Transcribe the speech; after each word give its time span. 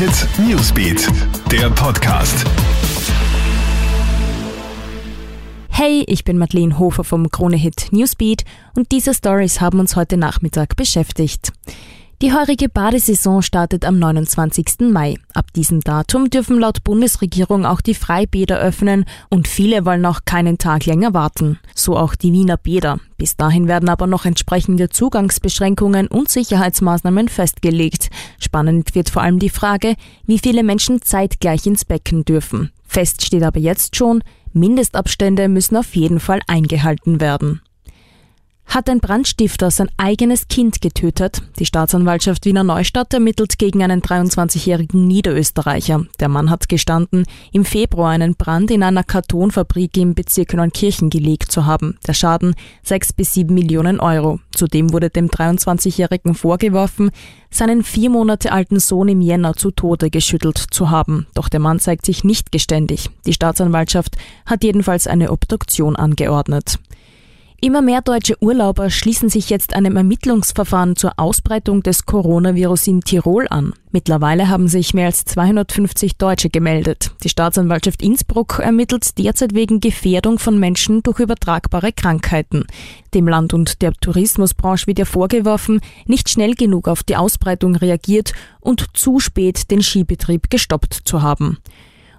Hit 0.00 0.26
Newsbeat, 0.38 1.06
der 1.52 1.68
Podcast. 1.68 2.46
Hey, 5.68 6.04
ich 6.06 6.24
bin 6.24 6.38
Madeleine 6.38 6.78
Hofer 6.78 7.04
vom 7.04 7.30
Krone 7.30 7.58
Hit 7.58 7.88
Newsbeat 7.90 8.46
und 8.74 8.92
diese 8.92 9.12
Stories 9.12 9.60
haben 9.60 9.78
uns 9.78 9.96
heute 9.96 10.16
Nachmittag 10.16 10.74
beschäftigt. 10.74 11.52
Die 12.22 12.34
heurige 12.34 12.68
Badesaison 12.68 13.40
startet 13.40 13.86
am 13.86 13.98
29. 13.98 14.90
Mai. 14.92 15.14
Ab 15.32 15.54
diesem 15.54 15.80
Datum 15.80 16.28
dürfen 16.28 16.58
laut 16.58 16.84
Bundesregierung 16.84 17.64
auch 17.64 17.80
die 17.80 17.94
Freibäder 17.94 18.60
öffnen 18.60 19.06
und 19.30 19.48
viele 19.48 19.86
wollen 19.86 20.04
auch 20.04 20.26
keinen 20.26 20.58
Tag 20.58 20.84
länger 20.84 21.14
warten. 21.14 21.58
So 21.74 21.96
auch 21.96 22.14
die 22.14 22.34
Wiener 22.34 22.58
Bäder. 22.58 22.98
Bis 23.16 23.38
dahin 23.38 23.68
werden 23.68 23.88
aber 23.88 24.06
noch 24.06 24.26
entsprechende 24.26 24.90
Zugangsbeschränkungen 24.90 26.08
und 26.08 26.28
Sicherheitsmaßnahmen 26.28 27.30
festgelegt. 27.30 28.10
Spannend 28.38 28.94
wird 28.94 29.08
vor 29.08 29.22
allem 29.22 29.38
die 29.38 29.48
Frage, 29.48 29.94
wie 30.26 30.38
viele 30.38 30.62
Menschen 30.62 31.00
zeitgleich 31.00 31.64
ins 31.64 31.86
Becken 31.86 32.26
dürfen. 32.26 32.70
Fest 32.84 33.24
steht 33.24 33.44
aber 33.44 33.60
jetzt 33.60 33.96
schon, 33.96 34.22
Mindestabstände 34.52 35.48
müssen 35.48 35.78
auf 35.78 35.96
jeden 35.96 36.20
Fall 36.20 36.40
eingehalten 36.46 37.18
werden. 37.18 37.62
Hat 38.70 38.88
ein 38.88 39.00
Brandstifter 39.00 39.72
sein 39.72 39.88
eigenes 39.96 40.46
Kind 40.46 40.80
getötet? 40.80 41.42
Die 41.58 41.66
Staatsanwaltschaft 41.66 42.44
Wiener 42.44 42.62
Neustadt 42.62 43.12
ermittelt 43.12 43.58
gegen 43.58 43.82
einen 43.82 44.00
23-jährigen 44.00 45.08
Niederösterreicher. 45.08 46.06
Der 46.20 46.28
Mann 46.28 46.50
hat 46.50 46.68
gestanden, 46.68 47.24
im 47.50 47.64
Februar 47.64 48.10
einen 48.10 48.36
Brand 48.36 48.70
in 48.70 48.84
einer 48.84 49.02
Kartonfabrik 49.02 49.96
im 49.96 50.14
Bezirk 50.14 50.54
Neunkirchen 50.54 51.10
gelegt 51.10 51.50
zu 51.50 51.66
haben. 51.66 51.98
Der 52.06 52.12
Schaden 52.12 52.54
6 52.84 53.14
bis 53.14 53.34
7 53.34 53.52
Millionen 53.52 53.98
Euro. 53.98 54.38
Zudem 54.54 54.92
wurde 54.92 55.10
dem 55.10 55.26
23-jährigen 55.26 56.36
vorgeworfen, 56.36 57.10
seinen 57.50 57.82
vier 57.82 58.10
Monate 58.10 58.52
alten 58.52 58.78
Sohn 58.78 59.08
im 59.08 59.20
Jänner 59.20 59.54
zu 59.54 59.72
Tode 59.72 60.10
geschüttelt 60.10 60.58
zu 60.58 60.90
haben. 60.90 61.26
Doch 61.34 61.48
der 61.48 61.58
Mann 61.58 61.80
zeigt 61.80 62.06
sich 62.06 62.22
nicht 62.22 62.52
geständig. 62.52 63.10
Die 63.26 63.32
Staatsanwaltschaft 63.32 64.16
hat 64.46 64.62
jedenfalls 64.62 65.08
eine 65.08 65.32
Obduktion 65.32 65.96
angeordnet. 65.96 66.78
Immer 67.62 67.82
mehr 67.82 68.00
deutsche 68.00 68.42
Urlauber 68.42 68.88
schließen 68.88 69.28
sich 69.28 69.50
jetzt 69.50 69.74
einem 69.74 69.94
Ermittlungsverfahren 69.94 70.96
zur 70.96 71.18
Ausbreitung 71.18 71.82
des 71.82 72.06
Coronavirus 72.06 72.86
in 72.86 73.02
Tirol 73.02 73.48
an. 73.50 73.74
Mittlerweile 73.90 74.48
haben 74.48 74.66
sich 74.66 74.94
mehr 74.94 75.06
als 75.06 75.26
250 75.26 76.16
Deutsche 76.16 76.48
gemeldet. 76.48 77.10
Die 77.22 77.28
Staatsanwaltschaft 77.28 78.00
Innsbruck 78.00 78.60
ermittelt 78.60 79.18
derzeit 79.18 79.52
wegen 79.52 79.80
Gefährdung 79.80 80.38
von 80.38 80.58
Menschen 80.58 81.02
durch 81.02 81.20
übertragbare 81.20 81.92
Krankheiten. 81.92 82.64
Dem 83.12 83.28
Land 83.28 83.52
und 83.52 83.82
der 83.82 83.92
Tourismusbranche 83.92 84.86
wird 84.86 84.98
ja 84.98 85.04
vorgeworfen, 85.04 85.80
nicht 86.06 86.30
schnell 86.30 86.54
genug 86.54 86.88
auf 86.88 87.02
die 87.02 87.16
Ausbreitung 87.16 87.76
reagiert 87.76 88.32
und 88.60 88.96
zu 88.96 89.20
spät 89.20 89.70
den 89.70 89.82
Skibetrieb 89.82 90.48
gestoppt 90.48 90.94
zu 91.04 91.20
haben. 91.20 91.58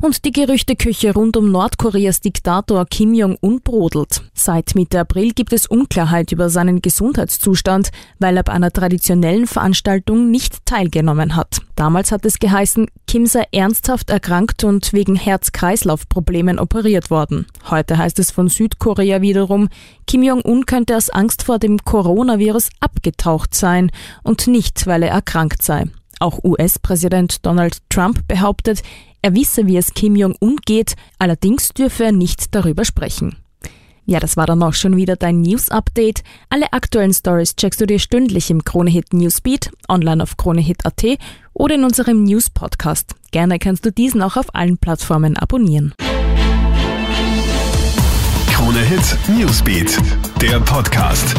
Und 0.00 0.24
die 0.24 0.30
Gerüchteküche 0.30 1.12
rund 1.12 1.36
um 1.36 1.50
Nordkoreas 1.50 2.20
Diktator 2.20 2.86
Kim 2.86 3.14
Jong-un 3.14 3.60
brodelt. 3.62 4.22
Seit 4.32 4.76
Mitte 4.76 5.00
April 5.00 5.32
gibt 5.32 5.52
es 5.52 5.66
Unklarheit 5.66 6.30
über 6.30 6.50
seinen 6.50 6.80
Gesundheitszustand, 6.80 7.90
weil 8.20 8.36
er 8.36 8.44
bei 8.44 8.52
einer 8.52 8.70
traditionellen 8.70 9.48
Veranstaltung 9.48 10.30
nicht 10.30 10.64
teilgenommen 10.66 11.34
hat. 11.34 11.62
Damals 11.74 12.12
hat 12.12 12.24
es 12.24 12.38
geheißen, 12.38 12.86
Kim 13.08 13.26
sei 13.26 13.46
ernsthaft 13.50 14.10
erkrankt 14.10 14.62
und 14.62 14.92
wegen 14.92 15.16
Herz-Kreislauf-Problemen 15.16 16.60
operiert 16.60 17.10
worden. 17.10 17.46
Heute 17.68 17.98
heißt 17.98 18.20
es 18.20 18.30
von 18.30 18.48
Südkorea 18.48 19.20
wiederum, 19.20 19.68
Kim 20.06 20.22
Jong-un 20.22 20.64
könnte 20.64 20.96
aus 20.96 21.10
Angst 21.10 21.42
vor 21.42 21.58
dem 21.58 21.78
Coronavirus 21.78 22.68
abgetaucht 22.78 23.52
sein 23.52 23.90
und 24.22 24.46
nicht, 24.46 24.86
weil 24.86 25.02
er 25.02 25.10
erkrankt 25.10 25.62
sei. 25.62 25.86
Auch 26.20 26.42
US-Präsident 26.42 27.46
Donald 27.46 27.78
Trump 27.90 28.26
behauptet, 28.26 28.82
er 29.28 29.34
wisse, 29.34 29.66
wie 29.66 29.76
es 29.76 29.92
Kim 29.92 30.16
Jong-un 30.16 30.56
geht, 30.64 30.94
allerdings 31.18 31.70
dürfe 31.70 32.04
er 32.04 32.12
nicht 32.12 32.54
darüber 32.54 32.84
sprechen. 32.84 33.36
Ja, 34.06 34.20
das 34.20 34.38
war 34.38 34.46
dann 34.46 34.62
auch 34.62 34.72
schon 34.72 34.96
wieder 34.96 35.16
dein 35.16 35.42
News-Update. 35.42 36.22
Alle 36.48 36.72
aktuellen 36.72 37.12
Stories 37.12 37.56
checkst 37.56 37.78
du 37.78 37.86
dir 37.86 37.98
stündlich 37.98 38.50
im 38.50 38.64
Kronehit 38.64 39.12
Newsbeat, 39.12 39.70
online 39.86 40.22
auf 40.22 40.38
kronehit.at 40.38 41.18
oder 41.52 41.74
in 41.74 41.84
unserem 41.84 42.24
News-Podcast. 42.24 43.14
Gerne 43.32 43.58
kannst 43.58 43.84
du 43.84 43.92
diesen 43.92 44.22
auch 44.22 44.38
auf 44.38 44.54
allen 44.54 44.78
Plattformen 44.78 45.36
abonnieren. 45.36 45.92
Kronehit 48.50 49.18
Newsbeat, 49.28 49.98
der 50.40 50.58
Podcast. 50.60 51.34